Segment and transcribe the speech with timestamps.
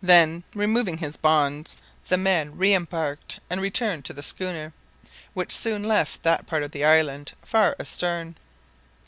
[0.00, 4.72] Then, removing his bonds, the men re embarked and returned to the schooner,
[5.34, 8.36] which soon left that part of the island far astern.